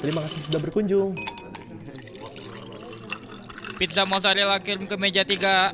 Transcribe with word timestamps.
Terima 0.00 0.20
kasih 0.24 0.40
sudah 0.46 0.60
berkunjung. 0.62 1.14
Pizza 3.76 4.08
mozzarella 4.08 4.56
kirim 4.58 4.88
ke 4.88 4.96
meja 4.96 5.22
tiga. 5.22 5.70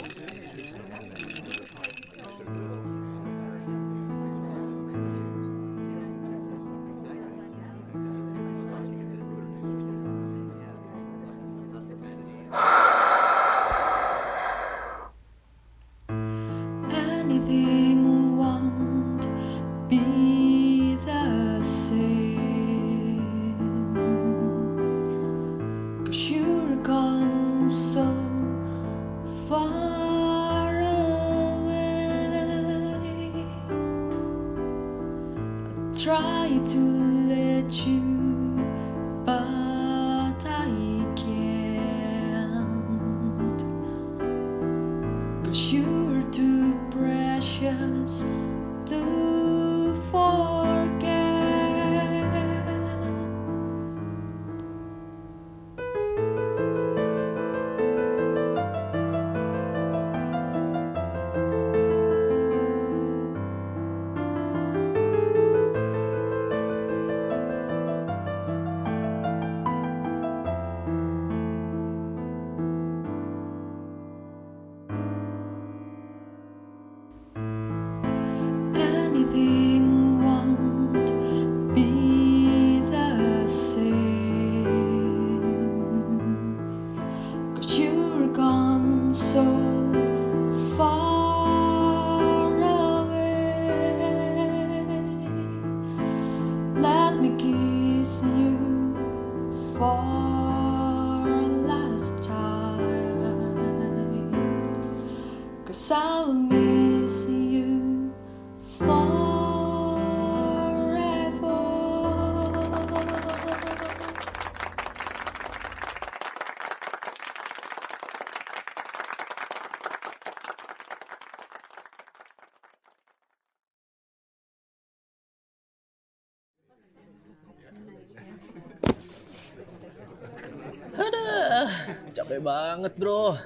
Banget 132.42 132.92
bro. 132.98 133.38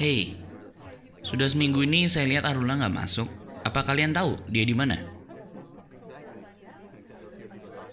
Hei, 0.00 0.34
sudah 1.22 1.46
seminggu 1.46 1.84
ini 1.86 2.10
saya 2.10 2.26
lihat 2.26 2.44
Aruna 2.48 2.74
nggak 2.80 2.94
masuk. 2.94 3.28
Apa 3.62 3.86
kalian 3.86 4.10
tahu 4.10 4.40
dia 4.50 4.64
di 4.66 4.74
mana? 4.74 4.98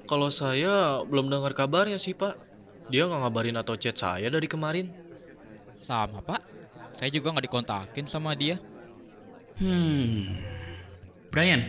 Kalau 0.07 0.31
saya 0.31 1.03
belum 1.03 1.27
dengar 1.27 1.51
kabarnya 1.51 1.99
sih 1.99 2.15
pak. 2.15 2.39
Dia 2.87 3.03
nggak 3.05 3.27
ngabarin 3.27 3.59
atau 3.59 3.75
chat 3.75 3.99
saya 3.99 4.31
dari 4.31 4.47
kemarin. 4.47 4.87
Sama 5.83 6.23
pak. 6.23 6.39
Saya 6.95 7.11
juga 7.11 7.35
nggak 7.35 7.45
dikontakin 7.51 8.07
sama 8.07 8.31
dia. 8.33 8.55
Hmm, 9.59 10.37
Brian, 11.27 11.59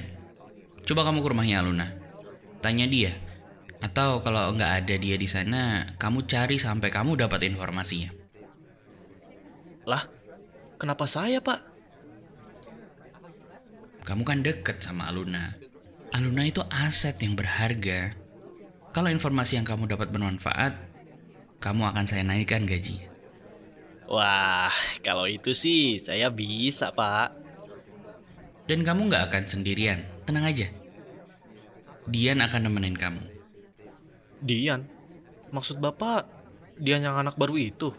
coba 0.87 1.03
kamu 1.09 1.19
ke 1.25 1.29
rumahnya 1.35 1.61
Aluna. 1.61 1.89
Tanya 2.63 2.87
dia. 2.87 3.28
Atau 3.79 4.19
kalau 4.27 4.51
nggak 4.55 4.73
ada 4.85 4.95
dia 4.99 5.15
di 5.15 5.29
sana, 5.31 5.87
kamu 6.03 6.27
cari 6.27 6.59
sampai 6.59 6.91
kamu 6.91 7.15
dapat 7.15 7.47
informasinya. 7.47 8.11
Lah, 9.87 10.03
kenapa 10.77 11.07
saya 11.07 11.39
pak? 11.39 11.63
Kamu 14.03 14.23
kan 14.27 14.43
deket 14.43 14.83
sama 14.83 15.07
Aluna. 15.07 15.55
Aluna 16.11 16.43
itu 16.43 16.65
aset 16.73 17.21
yang 17.23 17.39
berharga. 17.39 18.17
Kalau 18.91 19.13
informasi 19.13 19.61
yang 19.61 19.69
kamu 19.69 19.87
dapat 19.87 20.11
bermanfaat, 20.11 20.75
kamu 21.63 21.83
akan 21.93 22.05
saya 22.09 22.25
naikkan 22.25 22.65
gajinya. 22.65 23.07
Wah, 24.09 24.73
kalau 25.05 25.29
itu 25.29 25.53
sih 25.53 26.01
saya 26.01 26.33
bisa 26.33 26.91
pak. 26.97 27.37
Dan 28.65 28.81
kamu 28.83 29.13
nggak 29.13 29.29
akan 29.29 29.45
sendirian, 29.45 30.01
tenang 30.25 30.49
aja. 30.49 30.67
Dian 32.09 32.41
akan 32.41 32.69
nemenin 32.69 32.97
kamu. 32.97 33.38
Dian, 34.39 34.87
maksud 35.51 35.83
bapak 35.83 36.27
Dian 36.79 37.03
yang 37.03 37.19
anak 37.19 37.35
baru 37.35 37.59
itu? 37.59 37.91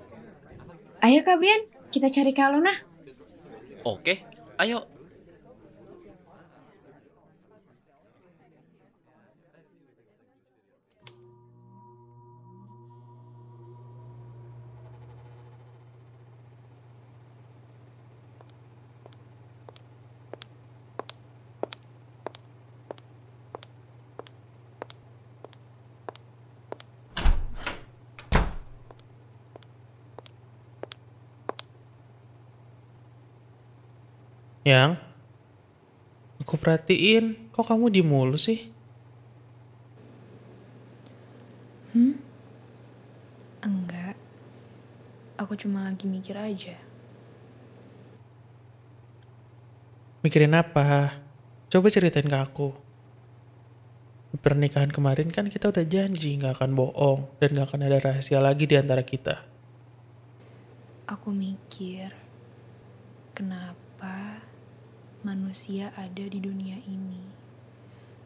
Ayo 1.00 1.24
Kak 1.24 1.40
Brian, 1.40 1.64
kita 1.92 2.12
cari 2.12 2.32
Kak 2.32 2.50
Luna. 2.56 2.74
Oke, 3.88 4.24
ayo. 4.60 4.99
Yang, 34.70 35.02
aku 36.38 36.62
perhatiin, 36.62 37.50
kok 37.50 37.66
kamu 37.66 37.90
di 37.90 38.06
mulu 38.06 38.38
sih? 38.38 38.70
Enggak. 43.66 44.14
Aku 45.42 45.58
cuma 45.58 45.90
lagi 45.90 46.06
mikir 46.06 46.38
aja. 46.38 46.78
Mikirin 50.22 50.54
apa? 50.54 51.18
Coba 51.74 51.90
ceritain 51.90 52.30
ke 52.30 52.38
aku. 52.38 52.70
Di 54.30 54.38
pernikahan 54.38 54.94
kemarin 54.94 55.34
kan 55.34 55.50
kita 55.50 55.74
udah 55.74 55.82
janji 55.82 56.38
nggak 56.38 56.62
akan 56.62 56.78
bohong 56.78 57.42
dan 57.42 57.58
nggak 57.58 57.74
akan 57.74 57.90
ada 57.90 57.98
rahasia 57.98 58.38
lagi 58.38 58.70
di 58.70 58.78
antara 58.78 59.02
kita. 59.02 59.42
Aku 61.10 61.34
mikir, 61.34 62.14
kenapa 63.34 63.89
manusia 65.24 65.92
ada 66.00 66.24
di 66.24 66.40
dunia 66.40 66.80
ini? 66.88 67.24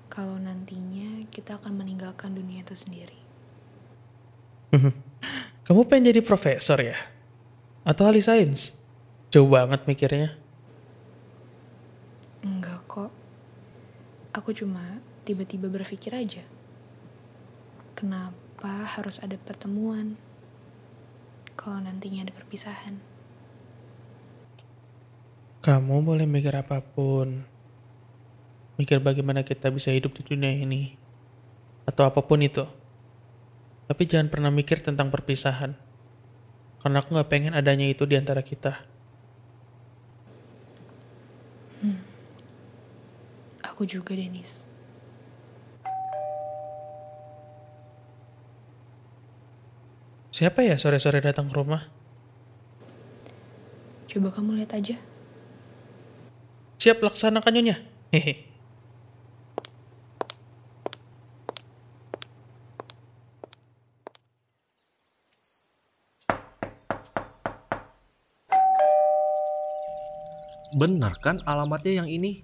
Kalau 0.10 0.38
nantinya 0.38 1.26
kita 1.34 1.58
akan 1.58 1.74
meninggalkan 1.74 2.38
dunia 2.38 2.62
itu 2.62 2.78
sendiri. 2.78 3.18
Kamu 5.66 5.86
pengen 5.90 6.14
jadi 6.14 6.22
profesor 6.22 6.78
ya? 6.82 6.98
Atau 7.82 8.06
ahli 8.10 8.22
sains? 8.22 8.78
Jauh 9.34 9.50
banget 9.50 9.86
mikirnya. 9.90 10.38
Enggak 12.46 12.86
kok. 12.86 13.12
Aku 14.36 14.54
cuma 14.54 15.02
tiba-tiba 15.26 15.72
berpikir 15.72 16.14
aja. 16.14 16.46
Kenapa 17.98 18.86
harus 18.98 19.18
ada 19.24 19.40
pertemuan? 19.40 20.20
Kalau 21.56 21.80
nantinya 21.80 22.28
ada 22.28 22.34
perpisahan. 22.36 23.13
Kamu 25.64 26.04
boleh 26.04 26.28
mikir 26.28 26.52
apa 26.52 26.84
pun. 26.84 27.48
mikir 28.78 29.00
bagaimana 29.00 29.46
kita 29.46 29.70
bisa 29.70 29.94
hidup 29.94 30.18
di 30.18 30.26
dunia 30.26 30.50
ini, 30.50 30.98
atau 31.86 32.10
apa 32.10 32.26
pun 32.26 32.42
itu. 32.42 32.66
Tapi 33.86 34.04
jangan 34.10 34.32
pernah 34.32 34.50
mikir 34.50 34.82
tentang 34.82 35.14
perpisahan, 35.14 35.78
karena 36.82 36.98
aku 37.04 37.14
nggak 37.14 37.30
pengen 37.30 37.54
adanya 37.54 37.86
itu 37.86 38.08
di 38.10 38.18
antara 38.18 38.42
kita. 38.42 38.82
Aku 43.68 43.86
juga, 43.86 44.18
Denis. 44.18 44.66
Siapa 50.34 50.66
ya 50.66 50.82
sore-sore 50.82 51.22
datang 51.22 51.46
ke 51.46 51.54
rumah? 51.54 51.86
Coba 54.10 54.34
kamu 54.34 54.58
lihat 54.58 54.74
aja. 54.74 54.98
Siap 56.84 57.00
laksanakan 57.00 57.56
nyonya. 57.56 57.80
Hehe. 58.12 58.44
Benar 70.76 71.16
kan 71.24 71.40
alamatnya 71.48 72.04
yang 72.04 72.12
ini? 72.12 72.44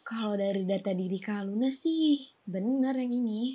Kalau 0.00 0.32
dari 0.32 0.64
data 0.64 0.96
diri 0.96 1.20
Kak 1.20 1.44
Luna 1.44 1.68
sih, 1.68 2.40
bener 2.48 2.96
yang 2.96 3.12
ini. 3.12 3.52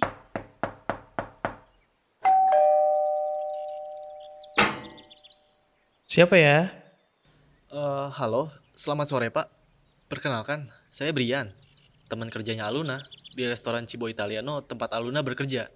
Siapa 6.06 6.38
ya? 6.38 6.70
Eh, 7.74 8.08
halo, 8.14 8.54
selamat 8.78 9.10
sore 9.10 9.34
Pak. 9.34 9.61
Perkenalkan, 10.12 10.68
saya 10.92 11.16
Brian, 11.16 11.56
teman 12.12 12.28
kerjanya 12.28 12.68
Aluna 12.68 13.00
di 13.32 13.48
restoran 13.48 13.88
Cibo 13.88 14.12
Italiano 14.12 14.60
tempat 14.60 14.92
Aluna 14.92 15.24
bekerja. 15.24 15.72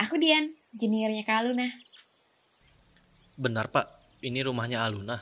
Aku 0.00 0.16
Dian, 0.16 0.56
juniornya 0.72 1.20
Kak 1.28 1.44
Luna. 1.44 1.68
Benar 3.36 3.68
Pak, 3.68 3.92
ini 4.24 4.40
rumahnya 4.40 4.88
Aluna. 4.88 5.20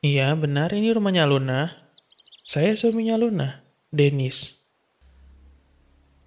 Iya 0.00 0.32
benar 0.40 0.72
ini 0.72 0.88
rumahnya 0.88 1.28
Luna. 1.28 1.68
Saya 2.48 2.72
suaminya 2.72 3.20
Luna, 3.20 3.60
Denis. 3.92 4.56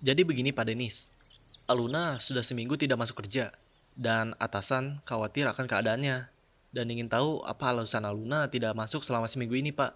Jadi 0.05 0.21
begini 0.21 0.53
Pak 0.53 0.69
Denis, 0.69 1.17
Aluna 1.65 2.21
sudah 2.21 2.45
seminggu 2.45 2.77
tidak 2.77 3.01
masuk 3.01 3.25
kerja 3.25 3.57
dan 3.97 4.37
atasan 4.37 5.01
khawatir 5.01 5.49
akan 5.49 5.65
keadaannya 5.65 6.32
dan 6.73 6.89
ingin 6.89 7.05
tahu 7.05 7.45
apa 7.45 7.69
alasan 7.69 8.03
Aluna 8.03 8.49
tidak 8.49 8.73
masuk 8.73 9.05
selama 9.05 9.29
seminggu 9.29 9.53
ini 9.53 9.69
Pak. 9.69 9.93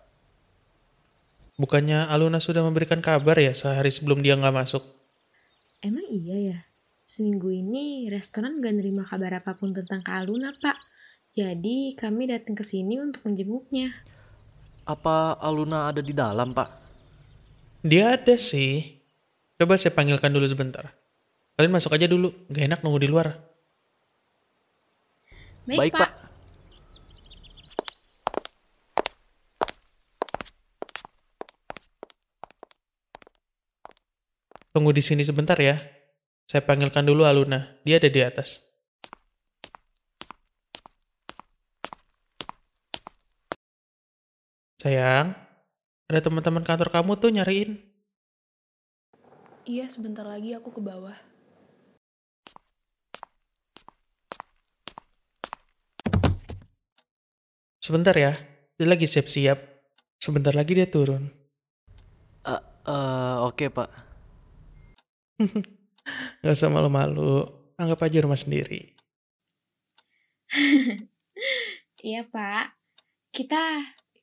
Bukannya 1.57 2.05
Aluna 2.05 2.37
sudah 2.37 2.61
memberikan 2.61 3.01
kabar 3.01 3.33
ya 3.41 3.51
sehari 3.57 3.89
sebelum 3.89 4.21
dia 4.21 4.37
nggak 4.37 4.53
masuk? 4.53 4.85
Emang 5.81 6.05
iya 6.13 6.53
ya? 6.53 6.57
Seminggu 7.07 7.49
ini 7.49 8.11
restoran 8.11 8.59
gak 8.59 8.75
nerima 8.77 9.07
kabar 9.07 9.39
apa 9.39 9.55
pun 9.55 9.71
tentang 9.71 10.03
Kak 10.03 10.27
Luna, 10.27 10.51
Pak. 10.51 10.75
Jadi 11.31 11.95
kami 11.95 12.27
datang 12.27 12.51
ke 12.51 12.67
sini 12.67 12.99
untuk 12.99 13.23
menjenguknya. 13.23 13.95
Apa 14.83 15.39
Aluna 15.39 15.87
ada 15.87 16.03
di 16.03 16.11
dalam 16.11 16.51
Pak? 16.51 16.69
Dia 17.87 18.19
ada 18.19 18.35
sih. 18.35 18.99
Coba 19.55 19.79
saya 19.79 19.95
panggilkan 19.95 20.35
dulu 20.35 20.43
sebentar. 20.51 20.91
Kalian 21.55 21.73
masuk 21.73 21.95
aja 21.95 22.11
dulu, 22.11 22.35
gak 22.51 22.75
enak 22.75 22.79
nunggu 22.83 22.99
di 22.99 23.09
luar. 23.09 23.39
Baik, 25.63 25.95
Pak. 25.95 26.26
Tunggu 34.77 34.93
di 34.93 35.01
sini 35.01 35.25
sebentar 35.25 35.57
ya. 35.57 35.81
Saya 36.45 36.61
panggilkan 36.61 37.01
dulu 37.01 37.25
Aluna, 37.25 37.81
dia 37.81 37.97
ada 37.97 38.13
di 38.13 38.21
atas. 38.21 38.61
Sayang, 44.77 45.33
ada 46.05 46.19
teman-teman 46.21 46.61
kantor 46.61 46.93
kamu 46.93 47.17
tuh 47.17 47.33
nyariin. 47.33 47.81
Iya, 49.65 49.89
sebentar 49.89 50.29
lagi 50.29 50.53
aku 50.53 50.69
ke 50.69 50.77
bawah. 50.77 51.17
Sebentar 57.81 58.13
ya, 58.13 58.37
dia 58.77 58.85
lagi 58.85 59.09
siap-siap. 59.09 59.57
Sebentar 60.21 60.53
lagi 60.53 60.77
dia 60.77 60.85
turun. 60.85 61.33
Eh, 62.45 62.61
eh, 62.85 63.37
oke 63.41 63.73
Pak. 63.73 64.06
Gak 66.41 66.55
usah 66.55 66.71
malu-malu, 66.71 67.45
anggap 67.77 68.07
aja 68.07 68.23
rumah 68.23 68.39
sendiri. 68.39 68.97
Iya, 72.01 72.23
Pak. 72.29 72.77
Kita 73.33 73.61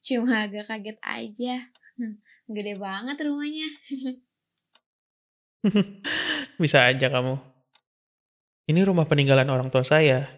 cuma 0.00 0.48
agak 0.48 0.70
kaget 0.70 0.98
aja. 1.04 1.54
Gede 2.48 2.74
banget 2.80 3.16
rumahnya. 3.22 3.68
Bisa 6.62 6.88
aja 6.88 7.06
kamu. 7.12 7.36
Ini 8.64 8.80
rumah 8.88 9.04
peninggalan 9.04 9.48
orang 9.52 9.68
tua 9.68 9.84
saya. 9.84 10.28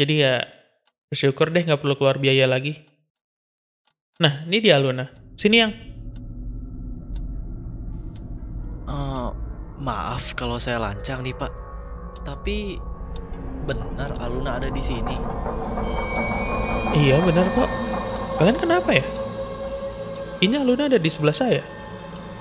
Jadi 0.00 0.24
ya, 0.24 0.40
bersyukur 1.12 1.52
deh 1.52 1.64
nggak 1.64 1.80
perlu 1.80 1.94
keluar 2.00 2.16
biaya 2.16 2.48
lagi. 2.48 2.80
Nah, 4.16 4.48
ini 4.48 4.64
dia 4.64 4.80
Luna. 4.80 5.12
Sini 5.36 5.56
yang. 5.60 5.72
Eh, 8.88 9.30
maaf 9.86 10.34
kalau 10.34 10.58
saya 10.58 10.82
lancang 10.82 11.22
nih 11.22 11.30
Pak. 11.30 11.52
Tapi 12.26 12.74
benar 13.62 14.18
Aluna 14.18 14.58
ada 14.58 14.66
di 14.66 14.82
sini. 14.82 15.14
Iya 16.98 17.22
benar 17.22 17.46
kok. 17.54 17.70
Kalian 18.42 18.58
kenapa 18.58 18.90
ya? 18.90 19.06
Ini 20.42 20.58
Aluna 20.58 20.90
ada 20.90 20.98
di 20.98 21.06
sebelah 21.06 21.32
saya. 21.32 21.62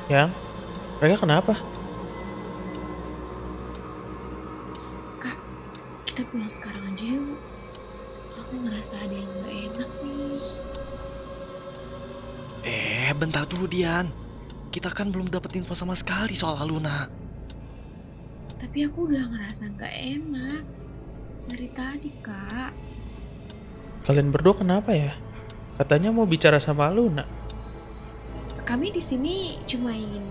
Yang, 0.10 0.34
mereka 0.98 1.22
kenapa? 1.22 1.54
Kita 6.10 6.22
pulang 6.32 6.50
sekarang 6.50 6.84
aja 6.96 7.06
yuk. 7.14 7.38
Aku 8.42 8.54
ngerasa 8.66 8.96
ada 9.06 9.16
yang 9.16 9.32
gak 9.44 9.54
enak 9.54 9.92
nih. 10.02 10.48
Eh, 12.66 13.12
bentar 13.14 13.46
dulu 13.46 13.70
Dian. 13.70 14.10
Kita 14.74 14.90
kan 14.92 15.14
belum 15.14 15.30
dapat 15.30 15.56
info 15.56 15.78
sama 15.78 15.94
sekali 15.94 16.34
soal 16.34 16.58
Aluna. 16.60 17.25
Tapi 18.66 18.82
aku 18.82 19.14
udah 19.14 19.30
ngerasa 19.30 19.78
gak 19.78 19.94
enak. 19.94 20.66
Dari 21.46 21.70
tadi, 21.70 22.10
Kak. 22.18 22.74
Kalian 24.10 24.34
berdua 24.34 24.58
kenapa 24.58 24.90
ya? 24.90 25.14
Katanya 25.78 26.10
mau 26.10 26.26
bicara 26.26 26.58
sama 26.58 26.90
Luna. 26.90 27.22
Kami 28.66 28.90
di 28.90 28.98
sini 28.98 29.62
cuma 29.70 29.94
ingin 29.94 30.26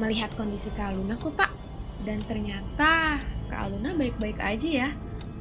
melihat 0.00 0.32
kondisi 0.32 0.72
Kak 0.72 0.96
Aluna 0.96 1.20
kok, 1.20 1.36
Pak. 1.36 1.52
Dan 2.08 2.24
ternyata 2.24 3.20
Kak 3.52 3.60
Aluna 3.68 3.92
baik-baik 3.92 4.40
aja 4.40 4.88
ya. 4.88 4.88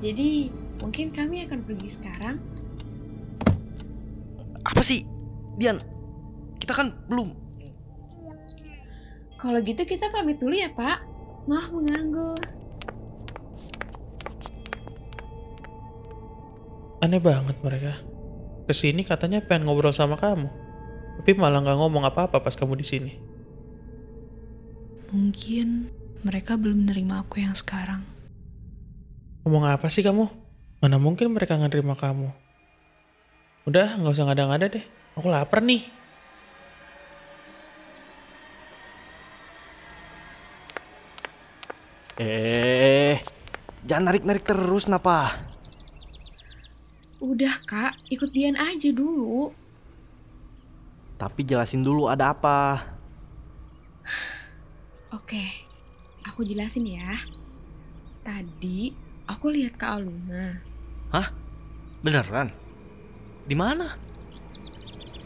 Jadi 0.03 0.51
mungkin 0.83 1.15
kami 1.15 1.47
akan 1.47 1.63
pergi 1.63 1.87
sekarang. 1.87 2.35
Apa 4.67 4.83
sih? 4.83 5.07
Dian, 5.55 5.79
kita 6.59 6.75
kan 6.75 6.91
belum... 7.07 7.31
Kalau 9.39 9.63
gitu 9.63 9.87
kita 9.87 10.11
pamit 10.11 10.43
dulu 10.43 10.59
ya, 10.59 10.75
Pak. 10.75 11.14
Maaf 11.45 11.69
mengganggu. 11.69 12.33
Aneh 17.05 17.21
banget 17.21 17.57
mereka. 17.61 17.93
Ke 18.65 18.73
sini 18.73 19.05
katanya 19.05 19.45
pengen 19.45 19.69
ngobrol 19.69 19.93
sama 19.93 20.17
kamu. 20.17 20.49
Tapi 21.21 21.31
malah 21.37 21.61
nggak 21.61 21.77
ngomong 21.77 22.01
apa-apa 22.09 22.41
pas 22.41 22.57
kamu 22.57 22.81
di 22.81 22.85
sini. 22.85 23.13
Mungkin 25.13 25.93
mereka 26.25 26.57
belum 26.57 26.81
menerima 26.81 27.21
aku 27.21 27.45
yang 27.45 27.53
sekarang. 27.53 28.01
Ngomong 29.45 29.69
apa 29.69 29.85
sih 29.93 30.01
kamu? 30.01 30.25
Mana 30.81 30.97
mungkin 30.97 31.29
mereka 31.29 31.61
nggak 31.61 31.77
nerima 31.77 31.93
kamu? 31.93 32.33
Udah, 33.69 34.01
nggak 34.01 34.13
usah 34.17 34.25
ngada-ngada 34.25 34.73
deh. 34.73 34.85
Aku 35.13 35.29
lapar 35.29 35.61
nih. 35.61 35.85
Eh, 42.15 43.19
jangan 43.83 44.11
narik-narik 44.11 44.47
terus, 44.47 44.87
napa? 44.87 45.35
Udah, 47.19 47.51
Kak. 47.67 47.99
Ikut 48.07 48.31
Dian 48.31 48.55
aja 48.55 48.89
dulu. 48.95 49.51
Tapi 51.19 51.41
jelasin 51.43 51.83
dulu 51.83 52.07
ada 52.07 52.31
apa. 52.31 52.83
Oke, 55.17 55.43
aku 56.27 56.43
jelasin 56.43 56.87
ya. 56.87 57.11
Tadi 58.23 58.91
aku 59.27 59.51
lihat 59.51 59.75
Kak 59.75 59.99
Aluna. 59.99 60.59
Beneran? 62.03 62.51
Di 63.45 63.55
mana? 63.57 64.05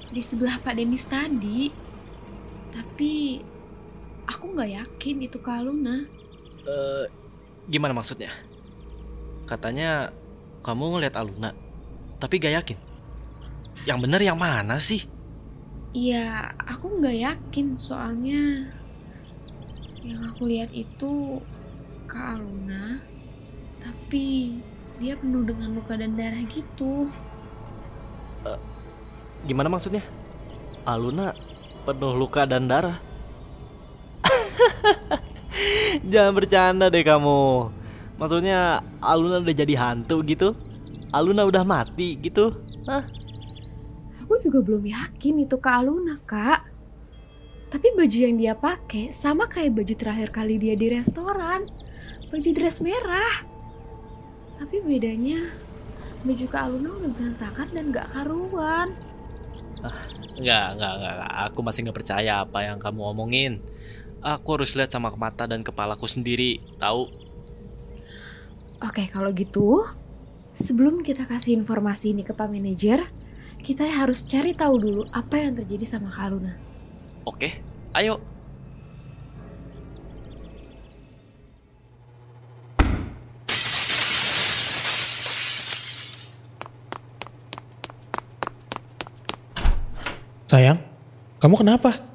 di 0.09 0.21
sebelah 0.25 0.57
Pak 0.61 0.73
Denis 0.73 1.05
tadi. 1.05 1.69
Tapi 2.73 3.41
aku 4.25 4.45
nggak 4.53 4.71
yakin 4.73 5.17
itu 5.25 5.37
Kak 5.41 5.61
Luna. 5.65 6.18
Eh, 6.67 7.05
gimana 7.69 7.93
maksudnya? 7.95 8.31
Katanya 9.45 10.09
kamu 10.65 10.97
ngeliat 10.97 11.15
Aluna, 11.15 11.55
tapi 12.19 12.41
gak 12.41 12.55
yakin. 12.63 12.77
Yang 13.87 13.99
bener 14.03 14.21
yang 14.21 14.37
mana 14.39 14.75
sih? 14.81 15.07
Iya, 15.89 16.53
aku 16.69 17.01
nggak 17.01 17.17
yakin 17.17 17.73
soalnya 17.73 18.69
yang 20.05 20.21
aku 20.29 20.45
lihat 20.45 20.69
itu 20.69 21.41
Kak 22.05 22.37
Aluna, 22.37 23.01
tapi 23.81 24.57
dia 25.01 25.17
penuh 25.17 25.41
dengan 25.47 25.73
luka 25.73 25.97
dan 25.97 26.13
darah 26.13 26.43
gitu. 26.45 27.09
Gimana 29.47 29.71
maksudnya? 29.71 30.03
Aluna 30.83 31.33
penuh 31.87 32.13
luka 32.13 32.43
dan 32.45 32.67
darah. 32.67 32.99
Jangan 36.11 36.33
bercanda 36.35 36.87
deh 36.87 37.03
kamu. 37.03 37.71
Maksudnya 38.19 38.83
Aluna 38.99 39.39
udah 39.39 39.55
jadi 39.55 39.75
hantu 39.79 40.23
gitu? 40.23 40.55
Aluna 41.11 41.47
udah 41.47 41.63
mati 41.63 42.19
gitu? 42.19 42.51
Hah? 42.87 43.03
Aku 44.23 44.37
juga 44.43 44.61
belum 44.61 44.85
yakin 44.85 45.43
itu 45.43 45.55
Kak 45.57 45.75
Aluna, 45.83 46.19
Kak. 46.23 46.67
Tapi 47.69 47.87
baju 47.93 48.17
yang 48.17 48.35
dia 48.37 48.53
pakai 48.57 49.13
sama 49.13 49.45
kayak 49.45 49.77
baju 49.77 49.93
terakhir 49.93 50.29
kali 50.33 50.57
dia 50.57 50.73
di 50.73 50.89
restoran. 50.89 51.63
Baju 52.29 52.49
dress 52.53 52.81
merah. 52.81 53.45
Tapi 54.59 54.83
bedanya 54.83 55.49
baju 56.21 56.45
Kak 56.45 56.61
Aluna 56.67 56.89
udah 56.99 57.11
berantakan 57.15 57.67
dan 57.71 57.85
gak 57.93 58.07
karuan. 58.11 58.89
Enggak, 60.39 60.65
enggak, 60.75 60.93
enggak, 60.99 61.13
enggak. 61.15 61.33
Aku 61.51 61.59
masih 61.63 61.79
nggak 61.87 61.97
percaya 62.03 62.33
apa 62.43 62.59
yang 62.63 62.77
kamu 62.79 63.01
omongin. 63.15 63.53
Aku 64.19 64.59
harus 64.59 64.75
lihat 64.75 64.91
sama 64.91 65.15
mata 65.15 65.47
dan 65.47 65.63
kepalaku 65.63 66.03
sendiri, 66.03 66.59
tahu? 66.75 67.07
Oke, 68.83 69.07
kalau 69.07 69.31
gitu, 69.31 69.87
sebelum 70.51 71.07
kita 71.07 71.23
kasih 71.23 71.55
informasi 71.55 72.11
ini 72.11 72.27
ke 72.27 72.35
Pak 72.35 72.51
Manajer, 72.51 73.07
kita 73.63 73.87
harus 73.87 74.19
cari 74.27 74.51
tahu 74.51 74.75
dulu 74.75 75.01
apa 75.15 75.39
yang 75.39 75.55
terjadi 75.55 75.87
sama 75.87 76.11
Kak 76.11 76.35
Aluna. 76.35 76.51
Oke, 77.23 77.63
ayo. 77.95 78.19
Sayang, 90.51 90.83
kamu 91.39 91.55
kenapa? 91.55 92.09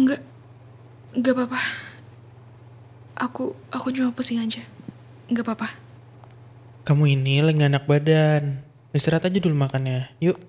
Enggak, 0.00 0.24
enggak 1.20 1.36
apa-apa. 1.36 1.60
Aku, 3.20 3.52
aku 3.68 3.92
cuma 3.92 4.08
pusing 4.16 4.40
aja. 4.40 4.64
Enggak 5.28 5.44
apa-apa. 5.44 5.68
Kamu 6.88 7.04
ini 7.12 7.44
lagi 7.44 7.60
enak 7.60 7.84
badan. 7.84 8.64
Istirahat 8.96 9.28
aja 9.28 9.36
dulu 9.36 9.52
makannya. 9.52 10.08
Yuk. 10.24 10.40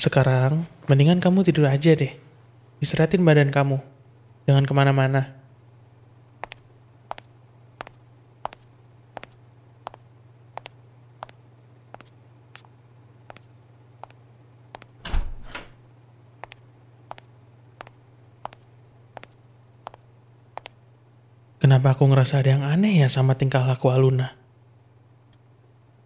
Sekarang, 0.00 0.64
mendingan 0.88 1.20
kamu 1.20 1.44
tidur 1.44 1.68
aja 1.68 1.92
deh. 1.92 2.16
Istirahatin 2.80 3.20
badan 3.20 3.52
kamu. 3.52 3.84
Jangan 4.48 4.64
ke 4.64 4.72
mana-mana. 4.72 5.36
Kenapa 21.66 21.85
aku 21.96 22.12
ngerasa 22.12 22.44
ada 22.44 22.60
yang 22.60 22.60
aneh 22.60 23.00
ya 23.00 23.08
sama 23.08 23.40
tingkah 23.40 23.64
laku 23.64 23.88
Aluna? 23.88 24.36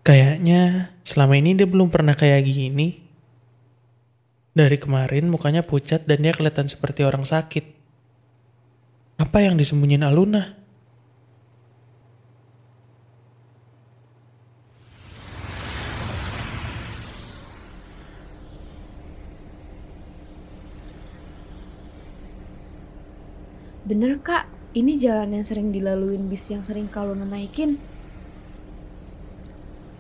Kayaknya 0.07 0.95
selama 1.03 1.35
ini 1.35 1.59
dia 1.59 1.67
belum 1.67 1.91
pernah 1.91 2.15
kayak 2.15 2.47
gini. 2.47 3.03
Dari 4.55 4.79
kemarin 4.79 5.27
mukanya 5.27 5.67
pucat 5.67 6.07
dan 6.07 6.23
dia 6.23 6.31
kelihatan 6.31 6.71
seperti 6.71 7.03
orang 7.03 7.27
sakit. 7.27 7.75
Apa 9.19 9.43
yang 9.43 9.59
disembunyiin 9.59 10.07
Aluna? 10.07 10.63
Bener 23.91 24.23
kak, 24.23 24.60
ini 24.71 24.95
jalan 25.03 25.35
yang 25.35 25.43
sering 25.43 25.75
dilaluin 25.75 26.31
bis 26.31 26.47
yang 26.51 26.63
sering 26.63 26.87
Luna 26.87 27.27
naikin. 27.27 27.79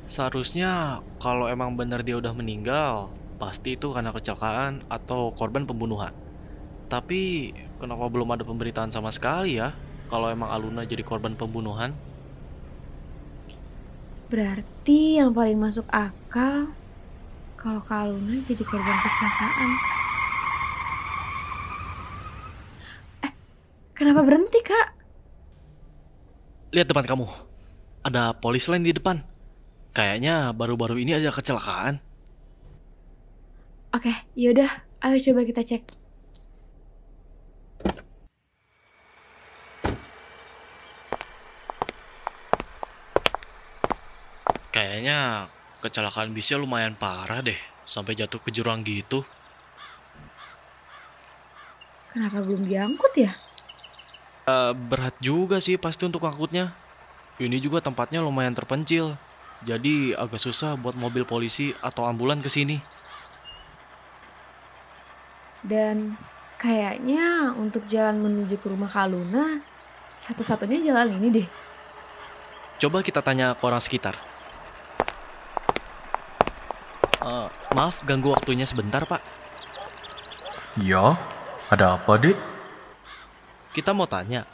Seharusnya 0.06 1.02
kalau 1.22 1.46
emang 1.50 1.74
benar 1.74 2.02
dia 2.02 2.18
udah 2.18 2.34
meninggal, 2.34 3.10
pasti 3.38 3.74
itu 3.74 3.90
karena 3.90 4.14
kecelakaan 4.14 4.82
atau 4.86 5.34
korban 5.34 5.66
pembunuhan. 5.66 6.14
Tapi 6.90 7.54
kenapa 7.78 8.10
belum 8.10 8.34
ada 8.34 8.42
pemberitaan 8.42 8.90
sama 8.90 9.14
sekali 9.14 9.58
ya 9.58 9.74
kalau 10.10 10.26
emang 10.26 10.50
Aluna 10.50 10.82
jadi 10.82 11.06
korban 11.06 11.38
pembunuhan? 11.38 11.94
Berarti 14.30 15.18
yang 15.18 15.34
paling 15.34 15.58
masuk 15.58 15.86
akal 15.90 16.70
kalau 17.58 17.82
Kak 17.82 18.10
Luna 18.10 18.38
jadi 18.46 18.62
korban 18.62 18.98
kecelakaan. 19.02 19.89
Kenapa 24.00 24.24
berhenti 24.24 24.64
kak? 24.64 24.96
Lihat 26.72 26.88
depan 26.88 27.04
kamu. 27.04 27.28
Ada 28.00 28.32
polis 28.32 28.64
lain 28.64 28.80
di 28.80 28.96
depan. 28.96 29.20
Kayaknya 29.92 30.56
baru-baru 30.56 30.96
ini 30.96 31.20
ada 31.20 31.28
kecelakaan. 31.28 32.00
Oke, 33.92 34.14
yaudah, 34.32 34.70
ayo 35.04 35.20
coba 35.20 35.44
kita 35.44 35.60
cek. 35.60 35.84
Kayaknya 44.70 45.50
kecelakaan 45.84 46.32
bisnya 46.32 46.56
lumayan 46.56 46.96
parah 46.96 47.44
deh. 47.44 47.58
Sampai 47.84 48.16
jatuh 48.16 48.40
ke 48.40 48.48
jurang 48.54 48.80
gitu. 48.86 49.26
Kenapa 52.14 52.40
belum 52.40 52.64
diangkut 52.64 53.12
ya? 53.18 53.34
Eh, 54.50 54.72
berat 54.74 55.14
juga 55.22 55.62
sih 55.62 55.78
pasti 55.78 56.02
untuk 56.08 56.26
angkutnya. 56.26 56.74
Ini 57.38 57.56
juga 57.62 57.78
tempatnya 57.78 58.20
lumayan 58.20 58.52
terpencil. 58.52 59.14
Jadi 59.62 60.16
agak 60.16 60.40
susah 60.40 60.74
buat 60.74 60.96
mobil 60.96 61.22
polisi 61.28 61.76
atau 61.84 62.08
ambulan 62.08 62.40
ke 62.40 62.48
sini. 62.48 62.80
Dan 65.60 66.16
kayaknya 66.56 67.52
untuk 67.52 67.84
jalan 67.86 68.24
menuju 68.24 68.56
ke 68.56 68.66
rumah 68.72 68.88
Kak 68.88 69.12
Luna, 69.12 69.60
satu-satunya 70.16 70.80
jalan 70.80 71.20
ini 71.20 71.28
deh. 71.28 71.48
Coba 72.80 73.04
kita 73.04 73.20
tanya 73.20 73.52
ke 73.52 73.62
orang 73.62 73.80
sekitar. 73.80 74.16
Eh, 77.20 77.48
maaf 77.76 78.00
ganggu 78.08 78.32
waktunya 78.32 78.64
sebentar 78.64 79.04
pak. 79.04 79.20
Ya, 80.80 81.12
ada 81.68 82.00
apa, 82.00 82.16
Dek? 82.16 82.49
Kita 83.70 83.94
mau 83.94 84.06
tanya, 84.10 84.46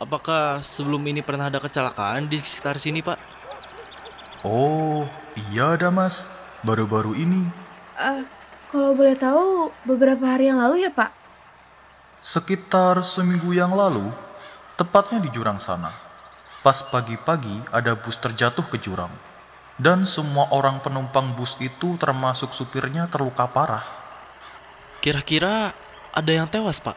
apakah 0.00 0.64
sebelum 0.64 1.04
ini 1.04 1.20
pernah 1.20 1.52
ada 1.52 1.60
kecelakaan 1.60 2.32
di 2.32 2.40
sekitar 2.40 2.80
sini 2.80 3.04
pak? 3.04 3.20
Oh, 4.44 5.08
iya 5.52 5.76
ada, 5.76 5.88
Mas. 5.88 6.16
Baru-baru 6.64 7.16
ini, 7.16 7.44
Eh, 7.94 8.24
kalau 8.72 8.96
boleh 8.96 9.14
tahu, 9.14 9.70
beberapa 9.86 10.24
hari 10.26 10.50
yang 10.50 10.58
lalu 10.58 10.82
ya 10.84 10.90
Pak? 10.90 11.12
sekitar 12.24 13.04
seminggu 13.04 13.52
yang 13.52 13.76
lalu, 13.76 14.08
tepatnya 14.80 15.20
di 15.20 15.28
jurang 15.28 15.60
sana. 15.60 15.92
Pas 16.64 16.80
pagi-pagi 16.80 17.68
ada 17.68 17.92
bus 17.92 18.16
terjatuh 18.16 18.64
ke 18.72 18.80
jurang. 18.80 19.12
Dan 19.76 20.08
semua 20.08 20.48
orang 20.48 20.80
penumpang 20.80 21.36
bus 21.36 21.60
itu 21.60 22.00
termasuk 22.00 22.56
supirnya 22.56 23.04
terluka 23.12 23.44
parah. 23.44 23.84
Kira-kira 25.04 25.76
ada 26.16 26.32
yang 26.32 26.48
tewas 26.48 26.80
pak? 26.80 26.96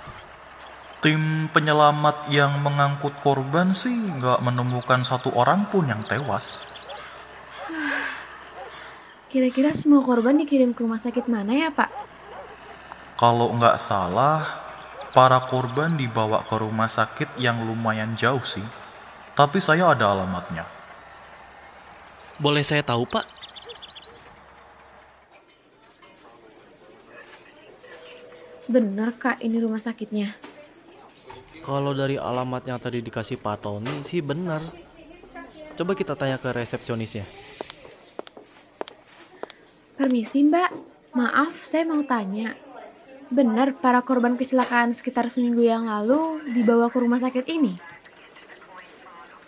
Tim 0.98 1.46
penyelamat 1.54 2.34
yang 2.34 2.58
mengangkut 2.66 3.22
korban 3.22 3.70
sih 3.70 3.94
nggak 3.94 4.42
menemukan 4.42 5.06
satu 5.06 5.30
orang 5.38 5.70
pun 5.70 5.86
yang 5.86 6.02
tewas. 6.10 6.66
Kira-kira 9.30 9.76
semua 9.78 10.02
korban 10.02 10.40
dikirim 10.42 10.74
ke 10.74 10.82
rumah 10.82 10.98
sakit 10.98 11.30
mana 11.30 11.54
ya 11.54 11.70
Pak? 11.70 11.92
Kalau 13.18 13.54
nggak 13.54 13.78
salah, 13.78 14.42
para 15.14 15.42
korban 15.46 15.94
dibawa 15.98 16.46
ke 16.46 16.56
rumah 16.58 16.90
sakit 16.90 17.38
yang 17.42 17.66
lumayan 17.66 18.18
jauh 18.18 18.42
sih. 18.42 18.66
Tapi 19.38 19.62
saya 19.62 19.94
ada 19.94 20.14
alamatnya. 20.18 20.66
Boleh 22.38 22.62
saya 22.62 22.86
tahu, 22.86 23.06
Pak? 23.10 23.26
Bener 28.70 29.16
kak, 29.18 29.42
ini 29.42 29.58
rumah 29.58 29.82
sakitnya. 29.82 30.57
Kalau 31.68 31.92
dari 31.92 32.16
alamat 32.16 32.64
yang 32.64 32.80
tadi 32.80 33.04
dikasih 33.04 33.44
Pak 33.44 33.60
Tony 33.60 34.00
sih 34.00 34.24
benar. 34.24 34.64
Coba 35.76 36.00
kita 36.00 36.16
tanya 36.16 36.40
ke 36.40 36.48
resepsionisnya. 36.56 37.28
Permisi 40.00 40.48
mbak, 40.48 40.72
maaf 41.12 41.60
saya 41.68 41.84
mau 41.84 42.00
tanya. 42.08 42.56
Benar 43.28 43.76
para 43.84 44.00
korban 44.00 44.40
kecelakaan 44.40 44.96
sekitar 44.96 45.28
seminggu 45.28 45.60
yang 45.60 45.92
lalu 45.92 46.40
dibawa 46.56 46.88
ke 46.88 47.04
rumah 47.04 47.20
sakit 47.20 47.44
ini? 47.52 47.76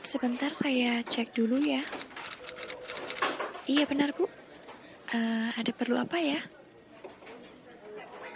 Sebentar 0.04 0.52
saya 0.52 1.00
cek 1.00 1.32
dulu 1.32 1.56
ya. 1.64 1.80
Iya 3.64 3.88
benar 3.88 4.12
bu. 4.12 4.28
Eh, 5.16 5.50
ada 5.56 5.72
perlu 5.72 5.96
apa 5.96 6.20
ya? 6.20 6.44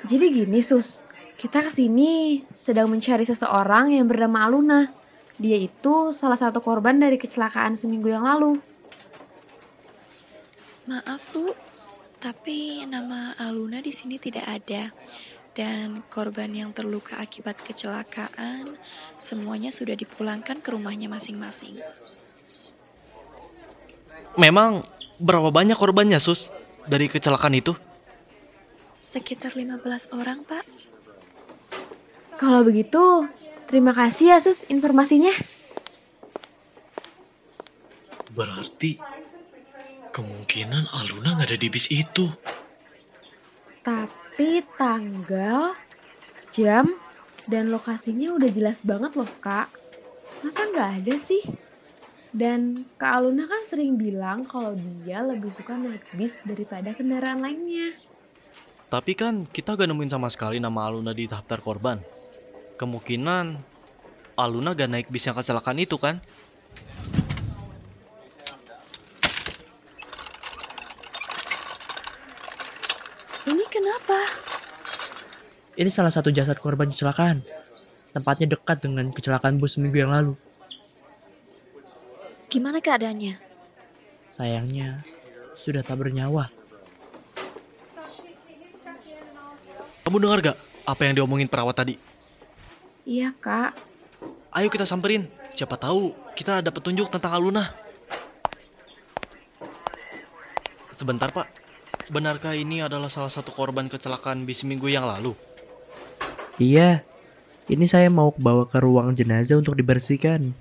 Jadi 0.07 0.31
gini 0.31 0.63
sus, 0.63 1.02
kita 1.43 1.59
ke 1.59 1.75
sini 1.75 2.39
sedang 2.55 2.87
mencari 2.87 3.27
seseorang 3.27 3.91
yang 3.91 4.07
bernama 4.07 4.47
Aluna. 4.47 4.87
Dia 5.35 5.59
itu 5.59 6.15
salah 6.15 6.39
satu 6.39 6.63
korban 6.63 6.95
dari 6.95 7.19
kecelakaan 7.19 7.75
seminggu 7.75 8.07
yang 8.07 8.23
lalu. 8.23 8.63
Maaf 10.87 11.19
bu, 11.35 11.51
tapi 12.23 12.87
nama 12.87 13.35
Aluna 13.35 13.83
di 13.83 13.91
sini 13.91 14.15
tidak 14.15 14.47
ada. 14.47 14.87
Dan 15.51 16.07
korban 16.07 16.47
yang 16.55 16.71
terluka 16.71 17.19
akibat 17.19 17.59
kecelakaan 17.59 18.79
semuanya 19.19 19.67
sudah 19.67 19.99
dipulangkan 19.99 20.63
ke 20.63 20.71
rumahnya 20.71 21.11
masing-masing. 21.11 21.75
Memang 24.39 24.79
berapa 25.19 25.51
banyak 25.51 25.75
korbannya, 25.75 26.23
Sus, 26.23 26.55
dari 26.87 27.11
kecelakaan 27.11 27.59
itu? 27.59 27.75
Sekitar 29.03 29.59
15 29.59 29.83
orang 30.15 30.47
pak. 30.47 30.92
Kalau 32.37 32.61
begitu, 32.65 33.27
terima 33.69 33.93
kasih 33.95 34.35
ya 34.35 34.37
sus 34.41 34.65
informasinya. 34.67 35.31
Berarti 38.33 38.97
kemungkinan 40.09 40.89
Aluna 40.89 41.37
nggak 41.37 41.49
ada 41.53 41.57
di 41.57 41.69
bis 41.69 41.89
itu. 41.93 42.25
Tapi 43.85 44.63
tanggal, 44.79 45.77
jam, 46.49 46.89
dan 47.45 47.69
lokasinya 47.69 48.33
udah 48.33 48.49
jelas 48.49 48.81
banget 48.81 49.13
loh 49.13 49.29
kak. 49.43 49.69
Masa 50.41 50.65
nggak 50.69 50.89
ada 51.03 51.15
sih? 51.19 51.43
Dan 52.33 52.89
Kak 52.97 53.13
Aluna 53.21 53.45
kan 53.45 53.61
sering 53.69 53.93
bilang 53.93 54.41
kalau 54.41 54.73
dia 54.73 55.21
lebih 55.21 55.53
suka 55.53 55.77
naik 55.77 56.01
bis 56.17 56.41
daripada 56.41 56.89
kendaraan 56.97 57.45
lainnya. 57.45 57.93
Tapi 58.89 59.13
kan 59.13 59.45
kita 59.45 59.77
gak 59.77 59.85
nemuin 59.85 60.09
sama 60.09 60.33
sekali 60.33 60.57
nama 60.57 60.89
Aluna 60.89 61.13
di 61.13 61.29
daftar 61.29 61.61
korban. 61.61 62.01
Kemungkinan 62.73 63.61
Aluna 64.33 64.73
gak 64.73 64.89
naik 64.89 65.07
bis 65.13 65.29
yang 65.29 65.37
kecelakaan 65.37 65.77
itu 65.77 65.93
kan? 66.01 66.17
Ini 73.45 73.65
kenapa? 73.69 74.17
Ini 75.77 75.89
salah 75.93 76.09
satu 76.09 76.33
jasad 76.33 76.57
korban 76.57 76.89
kecelakaan. 76.89 77.45
Tempatnya 78.13 78.57
dekat 78.57 78.81
dengan 78.81 79.09
kecelakaan 79.09 79.57
bus 79.61 79.77
seminggu 79.77 80.01
yang 80.01 80.13
lalu. 80.13 80.33
Gimana 82.49 82.77
keadaannya? 82.81 83.37
Sayangnya, 84.29 85.01
sudah 85.53 85.81
tak 85.81 86.01
bernyawa. 86.01 86.49
Kamu 90.05 90.17
dengar 90.17 90.53
gak 90.53 90.57
apa 90.85 91.01
yang 91.05 91.13
diomongin 91.17 91.49
perawat 91.49 91.73
tadi? 91.73 92.12
Iya 93.03 93.35
kak, 93.35 93.75
Ayo 94.53 94.69
kita 94.69 94.85
samperin. 94.85 95.25
Siapa 95.49 95.73
tahu 95.81 96.13
kita 96.37 96.61
ada 96.61 96.69
petunjuk 96.69 97.09
tentang 97.09 97.33
Aluna. 97.33 97.65
Sebentar 100.93 101.33
pak, 101.33 101.49
benarkah 102.13 102.53
ini 102.53 102.85
adalah 102.85 103.09
salah 103.09 103.33
satu 103.33 103.49
korban 103.49 103.89
kecelakaan 103.89 104.45
bis 104.45 104.61
minggu 104.61 104.93
yang 104.93 105.09
lalu? 105.09 105.33
Iya, 106.61 107.01
ini 107.65 107.89
saya 107.89 108.13
mau 108.13 108.29
bawa 108.37 108.69
ke 108.69 108.77
ruang 108.77 109.17
jenazah 109.17 109.57
untuk 109.57 109.73
dibersihkan. 109.73 110.53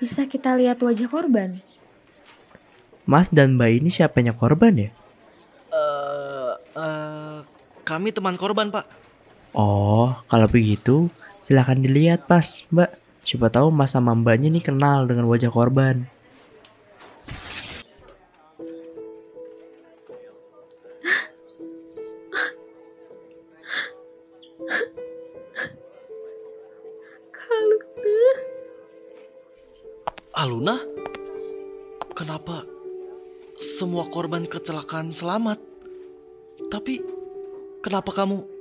bisa 0.00 0.24
kita 0.24 0.56
lihat 0.56 0.80
wajah 0.80 1.08
korban? 1.12 1.60
Mas 3.04 3.28
dan 3.28 3.56
Mbak 3.56 3.70
ini 3.84 3.88
siapanya 3.92 4.32
korban 4.32 4.72
ya? 4.76 4.90
Eh, 5.72 6.52
eh, 6.76 7.38
kami 7.88 8.12
teman 8.12 8.36
korban 8.36 8.68
pak. 8.68 8.84
Oh, 9.50 10.14
kalau 10.30 10.46
begitu 10.46 11.10
silahkan 11.42 11.74
dilihat 11.74 12.30
pas, 12.30 12.62
Mbak. 12.70 12.90
Siapa 13.26 13.50
tahu 13.50 13.74
Mas 13.74 13.90
sama 13.90 14.14
Mbaknya 14.14 14.46
nih 14.54 14.62
kenal 14.62 15.10
dengan 15.10 15.26
wajah 15.26 15.50
korban. 15.50 16.06
Kak 27.34 27.60
Luna. 27.66 28.22
Aluna? 30.38 30.76
Kenapa 32.14 32.62
semua 33.58 34.06
korban 34.06 34.46
kecelakaan 34.46 35.10
selamat? 35.10 35.58
Tapi 36.70 37.02
kenapa 37.82 38.14
kamu 38.14 38.59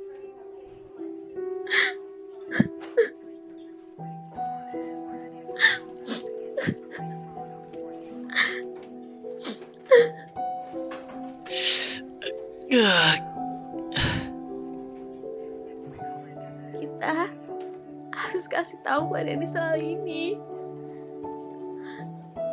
tahu 18.89 19.13
Pak 19.13 19.21
Denny 19.21 19.45
soal 19.45 19.78
ini. 19.78 20.34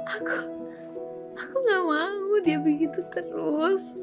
Aku, 0.04 0.36
aku 1.32 1.54
nggak 1.64 1.82
mau 1.88 2.36
dia 2.44 2.60
begitu 2.60 3.00
terus. 3.08 3.96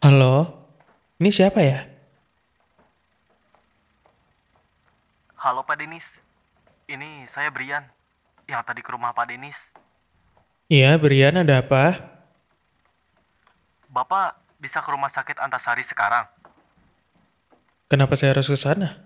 Halo, 0.00 0.64
ini 1.20 1.28
siapa 1.28 1.60
ya? 1.60 1.96
Halo 5.46 5.62
Pak 5.62 5.78
Denis. 5.78 6.18
Ini 7.26 7.34
saya 7.34 7.50
Brian 7.50 7.82
yang 8.46 8.62
tadi 8.62 8.86
ke 8.86 8.94
rumah 8.94 9.10
Pak 9.10 9.34
Denis. 9.34 9.74
Iya, 10.70 10.94
Brian 10.94 11.34
ada 11.34 11.58
apa? 11.58 11.98
Bapak 13.90 14.38
bisa 14.62 14.78
ke 14.78 14.94
rumah 14.94 15.10
sakit 15.10 15.34
Antasari 15.42 15.82
sekarang? 15.82 16.22
Kenapa 17.90 18.14
saya 18.14 18.30
harus 18.30 18.46
ke 18.46 18.54
sana? 18.54 19.02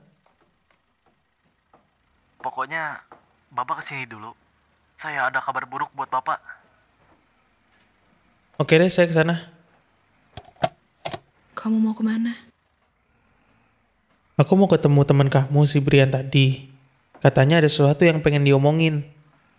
Pokoknya 2.45 3.01
Bapak 3.49 3.81
ke 3.81 3.89
sini 3.89 4.05
dulu. 4.05 4.37
Saya 4.93 5.33
ada 5.33 5.41
kabar 5.41 5.65
buruk 5.65 5.89
buat 5.97 6.13
Bapak. 6.13 6.45
Oke 8.61 8.77
deh, 8.77 8.93
saya 8.93 9.09
ke 9.09 9.17
sana. 9.17 9.49
Kamu 11.57 11.81
mau 11.81 11.97
ke 11.97 12.05
mana? 12.05 12.37
Aku 14.37 14.61
mau 14.61 14.69
ketemu 14.69 15.09
teman 15.09 15.33
kamu 15.33 15.65
si 15.65 15.81
Brian 15.81 16.13
tadi. 16.13 16.70
Katanya 17.21 17.61
ada 17.61 17.69
sesuatu 17.69 18.01
yang 18.09 18.25
pengen 18.25 18.49
diomongin. 18.49 19.05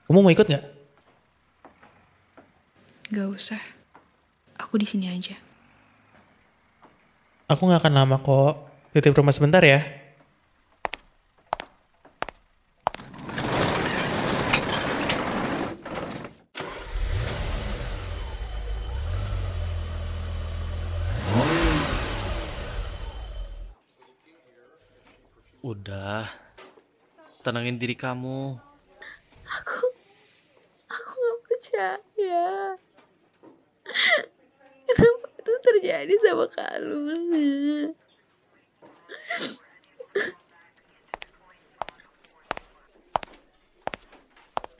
Kamu 0.09 0.25
mau 0.25 0.33
ikut 0.33 0.49
nggak? 0.49 0.65
Gak 3.13 3.27
usah. 3.29 3.61
Aku 4.57 4.81
di 4.81 4.89
sini 4.89 5.13
aja. 5.13 5.37
Aku 7.45 7.69
nggak 7.69 7.85
akan 7.85 7.93
lama 7.93 8.17
kok. 8.17 8.65
Titip 8.97 9.13
rumah 9.13 9.29
sebentar 9.29 9.61
ya. 9.61 9.77
Udah. 25.61 26.50
Tenangin 27.41 27.81
diri 27.81 27.97
kamu. 27.97 28.53
Aku, 29.49 31.25
percaya. 31.49 32.77
Kenapa 34.85 35.27
itu 35.41 35.53
terjadi 35.65 36.13
sama 36.21 36.45
Kak 36.53 36.73
Luna? 36.85 37.89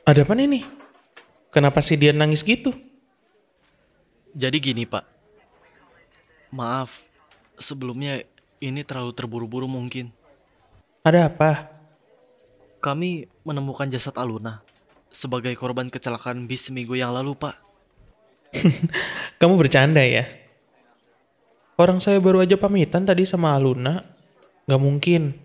Ada 0.06 0.21
apa 0.21 0.34
nih? 0.38 0.65
Kenapa 1.50 1.82
sih 1.82 1.97
dia 1.97 2.13
nangis 2.13 2.45
gitu? 2.45 2.71
Jadi 4.32 4.58
gini 4.63 4.88
pak, 4.88 5.04
maaf 6.56 7.04
sebelumnya 7.60 8.24
ini 8.63 8.86
terlalu 8.88 9.12
terburu-buru 9.12 9.67
mungkin. 9.67 10.08
Ada 11.04 11.28
apa? 11.28 11.81
Kami 12.82 13.30
menemukan 13.46 13.86
jasad 13.94 14.17
Aluna 14.17 14.65
sebagai 15.13 15.54
korban 15.54 15.94
kecelakaan 15.94 16.50
bis 16.50 16.65
seminggu 16.65 16.98
yang 16.98 17.13
lalu 17.13 17.38
pak. 17.38 17.62
Kamu 19.39 19.54
bercanda 19.54 20.02
ya? 20.02 20.26
Orang 21.78 22.02
saya 22.02 22.17
baru 22.17 22.41
aja 22.41 22.58
pamitan 22.58 23.06
tadi 23.06 23.22
sama 23.30 23.54
Aluna. 23.54 24.02
Gak 24.65 24.82
mungkin. 24.82 25.38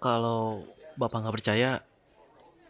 Kalau 0.00 0.64
bapak 0.96 1.28
nggak 1.28 1.36
percaya, 1.36 1.84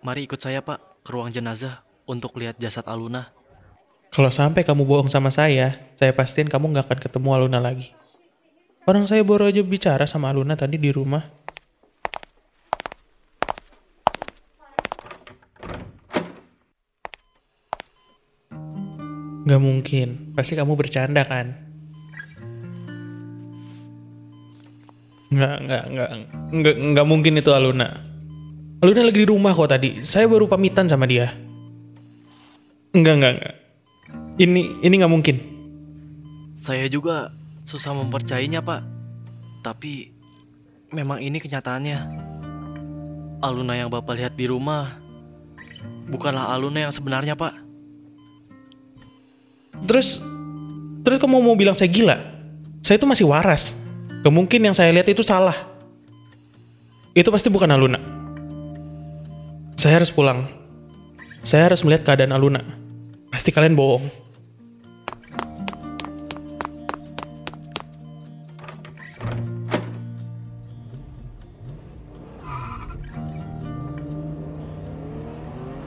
mari 0.03 0.27
ikut 0.27 0.40
saya 0.42 0.59
pak 0.59 0.83
ke 1.07 1.11
ruang 1.14 1.31
jenazah 1.31 1.87
untuk 2.11 2.35
lihat 2.42 2.59
jasad 2.59 2.83
Aluna. 2.90 3.31
Kalau 4.11 4.35
sampai 4.35 4.64
kamu 4.64 4.83
bohong 4.83 5.12
sama 5.12 5.31
saya, 5.31 5.79
saya 5.94 6.11
pastiin 6.11 6.51
kamu 6.51 6.74
gak 6.74 6.90
akan 6.90 7.01
ketemu 7.07 7.29
Aluna 7.38 7.61
lagi. 7.62 7.92
Orang 8.88 9.05
saya 9.05 9.20
baru 9.20 9.53
aja 9.53 9.61
bicara 9.61 10.09
sama 10.09 10.33
Aluna 10.33 10.57
tadi 10.57 10.81
di 10.81 10.88
rumah. 10.88 11.38
Gak 19.48 19.62
mungkin, 19.64 20.37
pasti 20.37 20.52
kamu 20.52 20.76
bercanda 20.76 21.24
kan? 21.24 21.56
Nggak, 25.28 25.56
nggak, 25.64 25.84
nggak, 25.88 26.11
nggak, 26.52 26.76
nggak 26.92 27.06
mungkin 27.08 27.40
itu 27.40 27.52
Aluna. 27.52 27.96
Aluna 28.84 29.08
lagi 29.08 29.24
di 29.24 29.28
rumah 29.28 29.56
kok 29.56 29.72
tadi. 29.72 30.04
Saya 30.04 30.28
baru 30.28 30.48
pamitan 30.48 30.84
sama 30.84 31.08
dia. 31.08 31.32
Enggak, 32.92 33.14
enggak, 33.20 33.32
enggak. 33.37 33.54
Ini, 34.37 34.61
ini 34.84 34.94
nggak 35.00 35.12
mungkin. 35.12 35.37
Saya 36.52 36.88
juga 36.92 37.32
susah 37.64 37.92
mempercayainya 37.96 38.61
pak. 38.61 38.84
Tapi 39.64 40.12
memang 40.92 41.24
ini 41.24 41.40
kenyataannya. 41.40 41.98
Aluna 43.44 43.78
yang 43.78 43.88
bapak 43.88 44.18
lihat 44.18 44.34
di 44.34 44.50
rumah 44.50 44.98
bukanlah 46.08 46.50
Aluna 46.50 46.88
yang 46.88 46.92
sebenarnya 46.92 47.37
pak. 47.37 47.67
Terus, 49.84 50.18
terus 51.06 51.18
kamu 51.20 51.38
mau 51.38 51.54
bilang 51.54 51.76
saya 51.76 51.92
gila? 51.92 52.16
Saya 52.82 52.96
itu 52.96 53.06
masih 53.06 53.28
waras. 53.28 53.76
Gak 54.24 54.34
mungkin 54.34 54.64
yang 54.64 54.74
saya 54.74 54.90
lihat 54.90 55.06
itu 55.06 55.22
salah. 55.22 55.54
Itu 57.14 57.28
pasti 57.34 57.50
bukan 57.50 57.70
Aluna. 57.70 57.98
Saya 59.78 59.98
harus 60.02 60.10
pulang. 60.10 60.46
Saya 61.42 61.70
harus 61.70 61.82
melihat 61.86 62.06
keadaan 62.06 62.34
Aluna. 62.34 62.62
Pasti 63.30 63.54
kalian 63.54 63.78
bohong. 63.78 64.06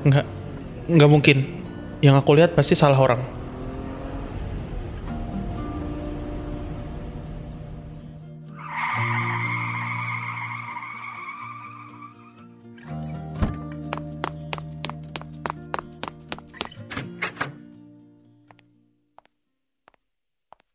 Enggak, 0.01 0.25
enggak 0.89 1.09
mungkin. 1.11 1.37
Yang 2.01 2.15
aku 2.19 2.31
lihat 2.33 2.57
pasti 2.57 2.73
salah 2.73 2.97
orang. 2.97 3.21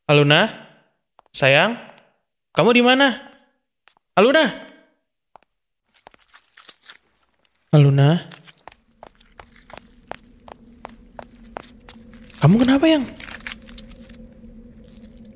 Aluna, 0.07 0.47
sayang, 1.35 1.75
kamu 2.55 2.79
di 2.79 2.83
mana? 2.87 3.11
Aluna, 4.15 4.47
Aluna, 7.75 8.15
kamu 12.39 12.55
kenapa 12.63 12.87
yang? 12.87 13.03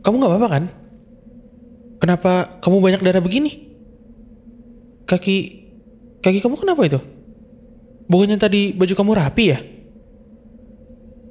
Kamu 0.07 0.23
nggak 0.23 0.31
apa-apa 0.39 0.49
kan? 0.55 0.65
Kenapa 1.99 2.63
kamu 2.63 2.79
banyak 2.79 3.03
darah 3.03 3.27
begini? 3.27 3.75
Kaki, 5.11 5.37
kaki 6.23 6.39
kamu 6.39 6.55
kenapa 6.55 6.87
itu? 6.87 7.03
Bukannya 8.07 8.39
tadi 8.39 8.71
baju 8.71 8.95
kamu 8.95 9.19
rapi 9.19 9.45
ya? 9.51 9.59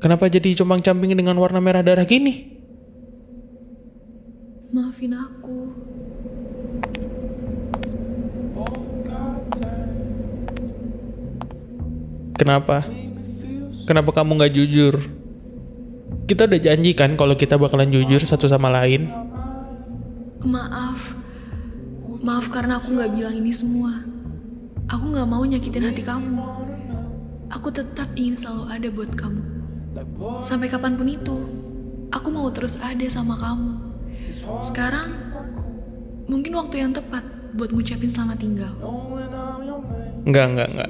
Kenapa 0.04 0.28
jadi 0.28 0.60
compang-camping 0.60 1.16
dengan 1.16 1.40
warna 1.40 1.64
merah 1.64 1.80
darah 1.80 2.04
gini? 2.04 2.59
Maafin 4.80 5.12
aku. 5.12 5.76
Kenapa? 12.40 12.88
Kenapa 13.84 14.10
kamu 14.16 14.40
nggak 14.40 14.54
jujur? 14.56 14.96
Kita 16.32 16.48
udah 16.48 16.62
janji 16.64 16.96
kan 16.96 17.20
kalau 17.20 17.36
kita 17.36 17.60
bakalan 17.60 17.92
jujur 17.92 18.24
satu 18.24 18.48
sama 18.48 18.72
lain. 18.72 19.12
Maaf. 20.48 21.12
Maaf 22.24 22.48
karena 22.48 22.80
aku 22.80 22.96
nggak 22.96 23.12
bilang 23.12 23.36
ini 23.36 23.52
semua. 23.52 24.08
Aku 24.88 25.12
nggak 25.12 25.28
mau 25.28 25.44
nyakitin 25.44 25.92
hati 25.92 26.08
kamu. 26.08 26.40
Aku 27.52 27.68
tetap 27.68 28.08
ingin 28.16 28.40
selalu 28.40 28.64
ada 28.72 28.88
buat 28.88 29.12
kamu. 29.12 29.44
Sampai 30.40 30.72
kapan 30.72 30.96
pun 30.96 31.12
itu, 31.12 31.36
aku 32.16 32.32
mau 32.32 32.48
terus 32.56 32.80
ada 32.80 33.04
sama 33.12 33.36
kamu. 33.36 33.89
Sekarang, 34.58 35.10
mungkin 36.26 36.58
waktu 36.58 36.82
yang 36.82 36.92
tepat 36.98 37.22
buat 37.54 37.70
ngucapin 37.70 38.10
selamat 38.10 38.38
tinggal. 38.42 38.74
Enggak, 40.26 40.46
enggak, 40.50 40.68
enggak. 40.74 40.90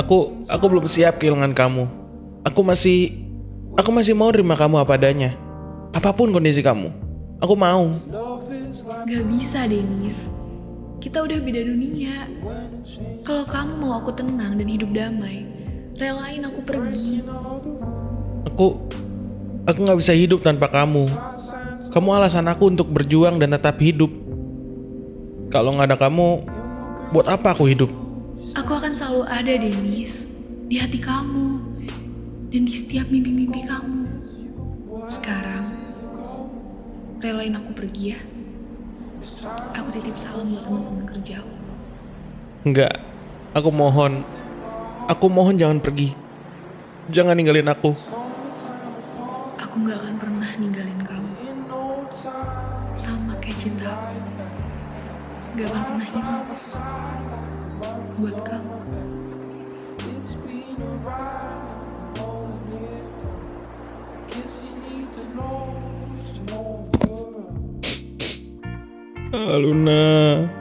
Aku 0.00 0.44
aku 0.48 0.64
belum 0.72 0.84
siap 0.88 1.20
kehilangan 1.20 1.52
kamu. 1.52 1.84
Aku 2.48 2.60
masih 2.64 3.28
aku 3.76 3.92
masih 3.92 4.16
mau 4.16 4.32
terima 4.32 4.56
kamu 4.56 4.80
apa 4.80 4.96
adanya. 4.96 5.36
Apa 5.92 6.12
pun 6.12 6.32
kondisi 6.32 6.60
kamu. 6.60 6.92
Aku 7.40 7.54
mau. 7.56 7.96
Gak 9.06 9.24
bisa, 9.30 9.64
Denis. 9.64 10.34
Kita 11.00 11.22
udah 11.22 11.38
beda 11.38 11.62
dunia. 11.62 12.26
Kalau 13.22 13.46
kamu 13.46 13.72
mau 13.78 13.94
aku 13.96 14.10
tenang 14.12 14.58
dan 14.58 14.68
hidup 14.68 14.90
damai, 14.90 15.46
relain 15.96 16.42
aku 16.44 16.60
pergi. 16.66 17.22
Aku 18.50 18.82
aku 19.66 19.78
nggak 19.82 19.98
bisa 19.98 20.12
hidup 20.14 20.42
tanpa 20.42 20.70
kamu. 20.70 21.06
Kamu 21.96 22.12
alasan 22.12 22.44
aku 22.44 22.68
untuk 22.68 22.92
berjuang 22.92 23.40
dan 23.40 23.56
tetap 23.56 23.80
hidup. 23.80 24.12
Kalau 25.48 25.72
nggak 25.72 25.88
ada 25.88 25.96
kamu, 25.96 26.44
buat 27.08 27.24
apa 27.24 27.56
aku 27.56 27.72
hidup? 27.72 27.88
Aku 28.52 28.76
akan 28.76 28.92
selalu 28.92 29.24
ada, 29.24 29.56
Denis. 29.56 30.28
Di 30.68 30.76
hati 30.76 31.00
kamu. 31.00 31.56
Dan 32.52 32.68
di 32.68 32.74
setiap 32.76 33.08
mimpi-mimpi 33.08 33.64
kamu. 33.64 34.04
Sekarang, 35.08 35.72
relain 37.24 37.56
aku 37.56 37.72
pergi 37.72 38.12
ya. 38.12 38.20
Aku 39.80 39.88
titip 39.88 40.20
salam 40.20 40.52
buat 40.52 40.68
teman-teman 40.68 41.04
kerja 41.08 41.40
aku. 41.40 41.56
Enggak. 42.68 42.92
Aku 43.56 43.72
mohon. 43.72 44.20
Aku 45.08 45.32
mohon 45.32 45.56
jangan 45.56 45.80
pergi. 45.80 46.12
Jangan 47.08 47.32
ninggalin 47.32 47.72
aku. 47.72 47.96
Aku 49.64 49.74
gak 49.80 49.96
akan 49.96 50.14
pernah 50.20 50.50
ninggalin 50.60 51.00
kamu. 51.00 51.15
Cinta. 53.66 54.14
Gak 55.58 55.66
akan 55.74 55.98
pernah 55.98 56.06
hilang. 56.06 56.46
Buat 58.22 58.38
kamu. 58.46 58.78
Ah. 69.34 70.55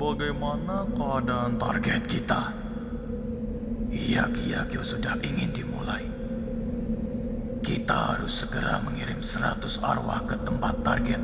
Bagaimana 0.00 0.88
keadaan 0.96 1.60
target 1.60 2.00
kita? 2.08 2.56
Hiyaki-Yakyo 3.92 4.80
sudah 4.80 5.12
ingin 5.20 5.52
dimulai. 5.52 6.00
Kita 7.60 8.16
harus 8.16 8.48
segera 8.48 8.80
mengirim 8.80 9.20
100 9.20 9.60
arwah 9.84 10.24
ke 10.24 10.40
tempat 10.40 10.80
target 10.80 11.20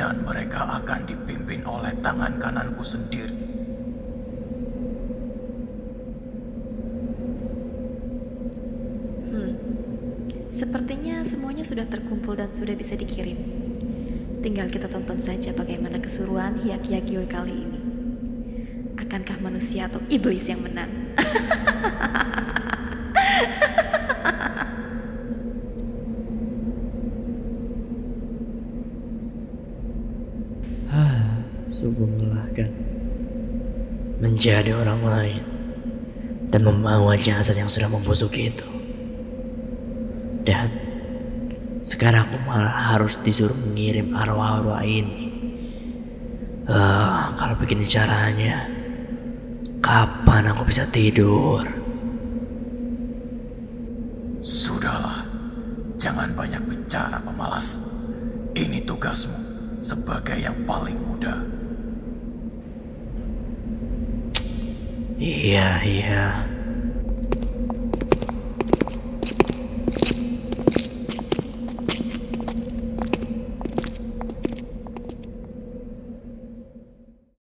dan 0.00 0.24
mereka 0.24 0.80
akan 0.80 1.04
dipimpin 1.04 1.68
oleh 1.68 1.92
tangan 2.00 2.40
kananku 2.40 2.80
sendiri. 2.80 3.36
Hmm. 9.28 9.52
Sepertinya 10.48 11.20
semuanya 11.28 11.68
sudah 11.68 11.84
terkumpul 11.92 12.40
dan 12.40 12.48
sudah 12.48 12.72
bisa 12.72 12.96
dikirim. 12.96 13.36
Tinggal 14.40 14.72
kita 14.72 14.88
tonton 14.88 15.20
saja 15.20 15.52
bagaimana 15.52 16.00
keseruan 16.00 16.56
Hyakyagyo 16.64 17.28
kali 17.28 17.52
ini. 17.52 17.81
Akankah 19.22 19.54
manusia 19.54 19.86
atau 19.86 20.02
iblis 20.10 20.50
yang 20.50 20.66
menang? 20.66 20.90
Sungguh 31.70 32.02
melelahkan. 32.02 32.66
Menjadi 34.18 34.74
orang 34.74 35.06
lain 35.06 35.46
dan 36.50 36.66
membawa 36.66 37.14
jasad 37.14 37.54
yang 37.54 37.70
sudah 37.70 37.86
membusuk 37.86 38.34
itu. 38.34 38.66
Dan 40.42 40.66
sekarang 41.86 42.26
aku 42.26 42.42
malah 42.42 42.98
harus 42.98 43.22
disuruh 43.22 43.54
mengirim 43.54 44.18
arwah-arwah 44.18 44.82
ini. 44.82 45.30
Ah, 46.66 47.30
kalau 47.38 47.54
begini 47.54 47.86
caranya, 47.86 48.71
kapan 49.92 50.48
aku 50.48 50.64
bisa 50.64 50.88
tidur? 50.88 51.60
Sudahlah, 54.40 55.20
jangan 56.00 56.32
banyak 56.32 56.64
bicara 56.64 57.20
pemalas. 57.20 57.76
Ini 58.56 58.88
tugasmu 58.88 59.36
sebagai 59.84 60.40
yang 60.40 60.56
paling 60.64 60.81